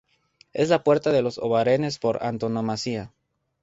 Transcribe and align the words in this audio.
Es 0.53 0.69
la 0.69 0.83
Puerta 0.83 1.11
de 1.11 1.21
los 1.21 1.37
Obarenes 1.37 1.99
por 1.99 2.23
antonomasia. 2.25 3.13